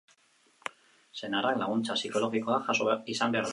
Senarrak 1.19 1.61
laguntza 1.61 1.99
psikologikoa 2.01 2.61
jaso 2.71 2.91
izan 3.17 3.39
behar 3.39 3.45
du. 3.45 3.49